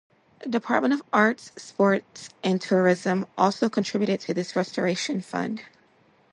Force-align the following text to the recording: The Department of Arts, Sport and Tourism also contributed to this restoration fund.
The 0.39 0.49
Department 0.49 0.95
of 0.95 1.03
Arts, 1.13 1.51
Sport 1.57 2.29
and 2.43 2.59
Tourism 2.59 3.27
also 3.37 3.69
contributed 3.69 4.19
to 4.21 4.33
this 4.33 4.55
restoration 4.55 5.21
fund. 5.21 5.61